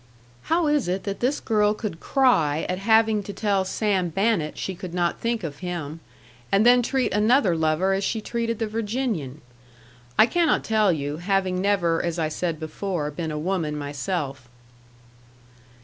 How 0.45 0.65
is 0.65 0.87
it 0.87 1.03
that 1.03 1.19
this 1.19 1.39
girl 1.39 1.75
could 1.75 1.99
cry 1.99 2.65
at 2.67 2.79
having 2.79 3.21
to 3.21 3.31
tell 3.31 3.63
Sam 3.63 4.09
Bannett 4.09 4.57
she 4.57 4.73
could 4.73 4.95
not 4.95 5.19
think 5.19 5.43
of 5.43 5.59
him, 5.59 5.99
and 6.51 6.65
then 6.65 6.81
treat 6.81 7.13
another 7.13 7.55
lover 7.55 7.93
as 7.93 8.03
she 8.03 8.19
treated 8.19 8.57
the 8.57 8.65
Virginian? 8.65 9.41
I 10.17 10.25
cannot 10.25 10.63
tell 10.63 10.91
you, 10.91 11.17
having 11.17 11.61
never 11.61 12.01
(as 12.03 12.17
I 12.17 12.29
said 12.29 12.59
before) 12.59 13.11
been 13.11 13.29
a 13.29 13.37
woman 13.37 13.77
myself. 13.77 14.49